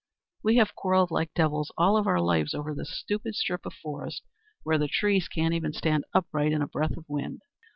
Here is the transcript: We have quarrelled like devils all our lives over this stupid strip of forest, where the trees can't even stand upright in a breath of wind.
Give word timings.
We 0.41 0.55
have 0.55 0.73
quarrelled 0.73 1.11
like 1.11 1.31
devils 1.35 1.71
all 1.77 1.95
our 1.95 2.19
lives 2.19 2.55
over 2.55 2.73
this 2.73 2.89
stupid 2.97 3.35
strip 3.35 3.67
of 3.67 3.73
forest, 3.75 4.23
where 4.63 4.79
the 4.79 4.87
trees 4.87 5.27
can't 5.27 5.53
even 5.53 5.73
stand 5.73 6.05
upright 6.11 6.53
in 6.53 6.63
a 6.63 6.67
breath 6.67 6.97
of 6.97 7.05
wind. 7.07 7.43